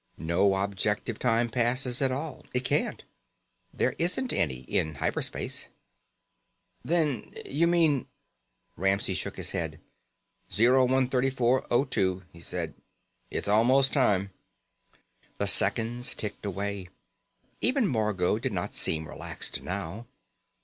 [0.17, 2.43] No objective time passes at all.
[2.55, 3.03] It can't.
[3.71, 5.67] There isn't any in hyper space."
[6.83, 8.07] "Then you mean"
[8.77, 9.79] Ramsey shook his head.
[10.49, 12.73] "0134:02," he said.
[13.29, 14.31] "It's almost time."
[15.37, 16.89] The seconds ticked away.
[17.61, 20.07] Even Margot did not seem relaxed now.